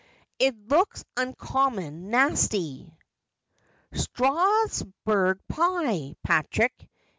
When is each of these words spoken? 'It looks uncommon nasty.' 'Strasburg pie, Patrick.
'It 0.39 0.55
looks 0.67 1.05
uncommon 1.15 2.09
nasty.' 2.09 2.91
'Strasburg 3.93 5.37
pie, 5.47 6.15
Patrick. 6.23 6.89